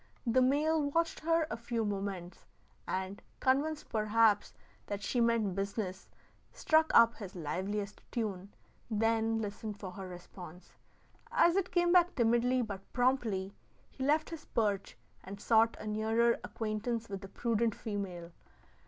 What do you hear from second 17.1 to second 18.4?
the prudent female.